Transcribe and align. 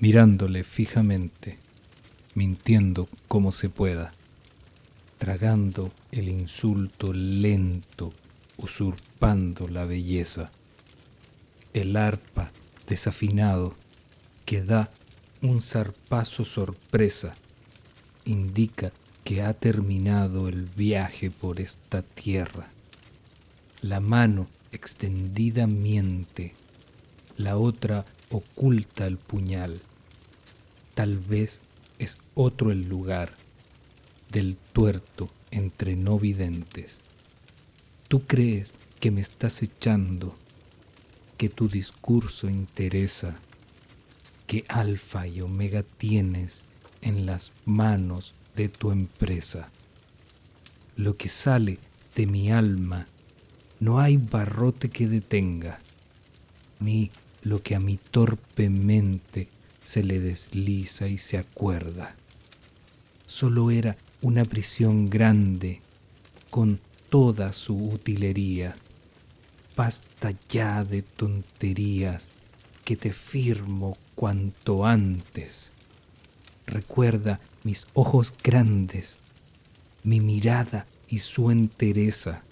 mirándole 0.00 0.64
fijamente, 0.64 1.58
mintiendo 2.34 3.08
como 3.28 3.52
se 3.52 3.68
pueda, 3.68 4.12
tragando 5.18 5.92
el 6.10 6.28
insulto 6.28 7.12
lento, 7.12 8.12
usurpando 8.56 9.68
la 9.68 9.84
belleza, 9.84 10.50
el 11.74 11.96
arpa 11.96 12.50
desafinado 12.88 13.74
que 14.46 14.62
da 14.62 14.90
un 15.42 15.60
zarpazo 15.60 16.44
sorpresa, 16.44 17.34
indica 18.24 18.92
que 19.22 19.42
ha 19.42 19.52
terminado 19.52 20.48
el 20.48 20.64
viaje 20.64 21.30
por 21.30 21.60
esta 21.60 22.02
tierra. 22.02 22.68
La 23.82 24.00
mano 24.00 24.48
extendida 24.72 25.66
miente, 25.66 26.54
la 27.36 27.58
otra 27.58 28.04
oculta 28.30 29.06
el 29.06 29.18
puñal. 29.18 29.80
Tal 30.94 31.18
vez 31.18 31.60
es 31.98 32.18
otro 32.34 32.70
el 32.70 32.88
lugar 32.88 33.32
del 34.32 34.56
tuerto 34.72 35.28
entre 35.50 35.96
no 35.96 36.18
videntes. 36.18 37.00
Tú 38.08 38.20
crees 38.20 38.72
que 38.98 39.10
me 39.10 39.20
estás 39.20 39.62
echando, 39.62 40.36
que 41.36 41.48
tu 41.48 41.68
discurso 41.68 42.48
interesa, 42.48 43.36
que 44.46 44.64
alfa 44.68 45.26
y 45.26 45.40
omega 45.40 45.82
tienes 45.82 46.64
en 47.02 47.26
las 47.26 47.52
manos 47.64 48.34
de 48.56 48.68
tu 48.68 48.90
empresa. 48.90 49.70
Lo 50.96 51.16
que 51.16 51.28
sale 51.28 51.78
de 52.16 52.26
mi 52.26 52.50
alma 52.50 53.06
no 53.78 54.00
hay 54.00 54.16
barrote 54.16 54.90
que 54.90 55.06
detenga, 55.06 55.78
ni 56.80 57.10
lo 57.42 57.62
que 57.62 57.74
a 57.74 57.80
mi 57.80 57.96
torpe 57.96 58.68
mente 58.68 59.48
se 59.84 60.02
le 60.02 60.20
desliza 60.20 61.08
y 61.08 61.18
se 61.18 61.38
acuerda. 61.38 62.14
Solo 63.26 63.70
era 63.70 63.96
una 64.22 64.44
prisión 64.44 65.08
grande 65.08 65.80
con 66.50 66.80
toda 67.08 67.52
su 67.52 67.76
utilería. 67.76 68.74
Basta 69.76 70.32
ya 70.48 70.84
de 70.84 71.02
tonterías 71.02 72.28
que 72.84 72.96
te 72.96 73.12
firmo 73.12 73.96
cuanto 74.14 74.84
antes. 74.86 75.72
Recuerda 76.66 77.40
mis 77.64 77.86
ojos 77.94 78.32
grandes, 78.42 79.18
mi 80.02 80.20
mirada 80.20 80.86
y 81.08 81.18
su 81.20 81.50
entereza 81.50 82.42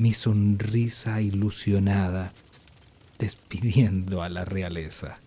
mi 0.00 0.14
sonrisa 0.14 1.20
ilusionada, 1.20 2.32
despidiendo 3.18 4.22
a 4.22 4.30
la 4.30 4.46
realeza. 4.46 5.18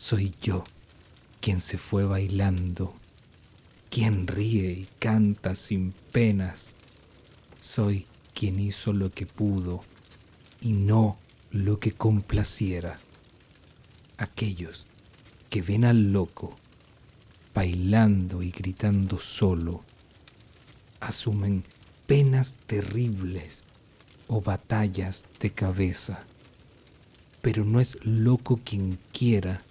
Soy 0.00 0.32
yo 0.40 0.64
quien 1.42 1.60
se 1.60 1.76
fue 1.76 2.04
bailando, 2.04 2.94
quien 3.90 4.26
ríe 4.26 4.72
y 4.72 4.88
canta 4.98 5.54
sin 5.54 5.92
penas. 6.10 6.74
Soy 7.60 8.06
quien 8.32 8.58
hizo 8.60 8.94
lo 8.94 9.10
que 9.12 9.26
pudo 9.26 9.82
y 10.62 10.72
no 10.72 11.18
lo 11.50 11.78
que 11.78 11.92
complaciera. 11.92 12.98
Aquellos 14.16 14.86
que 15.50 15.60
ven 15.60 15.84
al 15.84 16.14
loco 16.14 16.56
bailando 17.54 18.42
y 18.42 18.52
gritando 18.52 19.18
solo, 19.18 19.82
asumen 21.00 21.62
penas 22.06 22.54
terribles 22.66 23.64
o 24.28 24.40
batallas 24.40 25.26
de 25.40 25.52
cabeza. 25.52 26.24
Pero 27.42 27.66
no 27.66 27.80
es 27.80 28.02
loco 28.02 28.60
quien 28.64 28.98
quiera, 29.12 29.62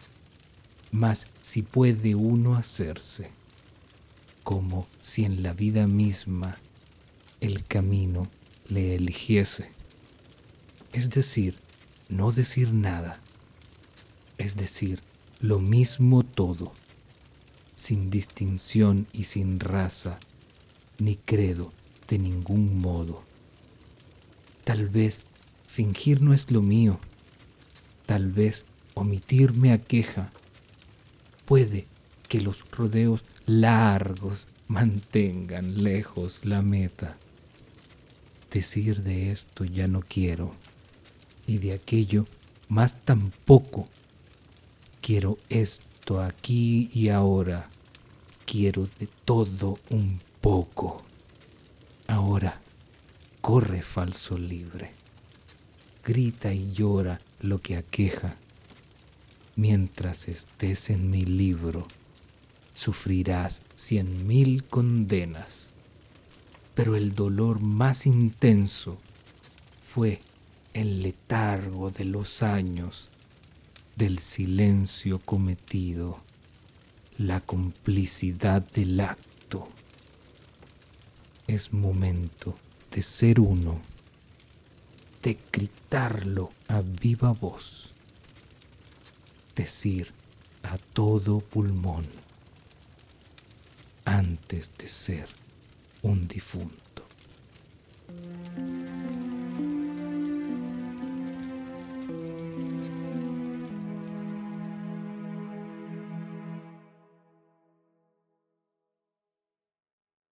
mas 0.91 1.27
si 1.41 1.61
puede 1.61 2.15
uno 2.15 2.55
hacerse, 2.55 3.31
como 4.43 4.87
si 5.01 5.25
en 5.25 5.43
la 5.43 5.53
vida 5.53 5.87
misma 5.87 6.55
el 7.41 7.63
camino 7.63 8.27
le 8.67 8.95
eligiese. 8.95 9.69
Es 10.91 11.09
decir, 11.09 11.55
no 12.09 12.31
decir 12.31 12.73
nada, 12.73 13.19
es 14.37 14.55
decir, 14.55 15.01
lo 15.39 15.59
mismo 15.59 16.23
todo, 16.23 16.73
sin 17.75 18.09
distinción 18.09 19.07
y 19.13 19.25
sin 19.25 19.59
raza, 19.59 20.19
ni 20.97 21.15
credo 21.15 21.71
de 22.07 22.17
ningún 22.17 22.79
modo. 22.79 23.23
Tal 24.63 24.89
vez 24.89 25.23
fingir 25.67 26.21
no 26.21 26.33
es 26.33 26.51
lo 26.51 26.61
mío. 26.61 26.99
Tal 28.05 28.31
vez 28.31 28.65
omitirme 28.95 29.71
aqueja. 29.71 30.31
Puede 31.49 31.87
que 32.27 32.41
los 32.41 32.69
rodeos 32.69 33.21
largos 33.47 34.47
mantengan 34.67 35.83
lejos 35.83 36.45
la 36.45 36.61
meta. 36.61 37.17
Decir 38.51 39.01
de 39.01 39.31
esto 39.31 39.65
ya 39.65 39.87
no 39.87 40.01
quiero 40.01 40.53
y 41.47 41.57
de 41.57 41.73
aquello 41.73 42.27
más 42.67 43.01
tampoco. 43.03 43.89
Quiero 45.01 45.39
esto 45.49 46.21
aquí 46.21 46.91
y 46.93 47.09
ahora. 47.09 47.67
Quiero 48.45 48.87
de 48.99 49.09
todo 49.25 49.79
un 49.89 50.21
poco. 50.41 51.01
Ahora 52.05 52.61
corre 53.41 53.81
falso 53.81 54.37
libre, 54.37 54.91
grita 56.05 56.53
y 56.53 56.71
llora 56.73 57.17
lo 57.39 57.57
que 57.57 57.75
aqueja. 57.75 58.35
Mientras 59.55 60.27
estés 60.27 60.89
en 60.89 61.09
mi 61.09 61.25
libro, 61.25 61.85
sufrirás 62.73 63.61
cien 63.75 64.25
mil 64.25 64.63
condenas, 64.63 65.71
pero 66.75 66.95
el 66.95 67.13
dolor 67.13 67.59
más 67.59 68.05
intenso 68.05 68.97
fue 69.81 70.21
el 70.73 71.01
letargo 71.01 71.89
de 71.91 72.05
los 72.05 72.41
años, 72.41 73.09
del 73.95 74.19
silencio 74.19 75.19
cometido, 75.19 76.17
la 77.17 77.41
complicidad 77.41 78.61
del 78.61 78.99
acto. 79.01 79.67
Es 81.47 81.73
momento 81.73 82.55
de 82.91 83.01
ser 83.01 83.41
uno, 83.41 83.81
de 85.21 85.37
gritarlo 85.51 86.49
a 86.69 86.81
viva 86.81 87.31
voz, 87.33 87.89
decir 89.59 90.13
a 90.63 90.77
todo 90.93 91.41
pulmón 91.41 92.05
antes 94.05 94.71
de 94.77 94.87
ser 94.87 95.27
un 96.01 96.29
difunto. 96.29 97.03